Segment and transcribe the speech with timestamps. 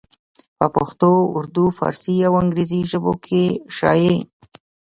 [0.57, 3.43] پۀ پښتو اردو، فارسي او انګريزي ژبو کښې
[3.77, 4.17] شايع